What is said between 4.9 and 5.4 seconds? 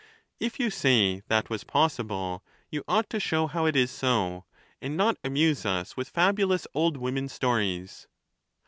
not